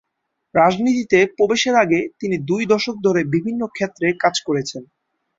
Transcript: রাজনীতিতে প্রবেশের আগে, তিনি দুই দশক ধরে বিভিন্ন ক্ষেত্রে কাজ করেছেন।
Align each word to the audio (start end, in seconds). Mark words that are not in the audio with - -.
রাজনীতিতে 0.55 1.19
প্রবেশের 1.37 1.75
আগে, 1.75 1.99
তিনি 2.19 2.35
দুই 2.49 2.63
দশক 2.65 2.95
ধরে 3.03 3.21
বিভিন্ন 3.25 3.61
ক্ষেত্রে 3.67 4.07
কাজ 4.19 4.35
করেছেন। 4.47 4.83